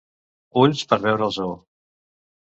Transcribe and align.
Ulls 0.61 0.79
per 0.93 0.97
veure 1.03 1.23
el 1.27 1.33
zoo. 1.35 1.53